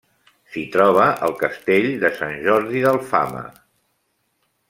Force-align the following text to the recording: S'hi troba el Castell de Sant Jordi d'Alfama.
S'hi 0.53 0.61
troba 0.75 1.03
el 1.27 1.35
Castell 1.43 1.85
de 2.05 2.11
Sant 2.21 2.35
Jordi 2.47 2.83
d'Alfama. 2.87 3.45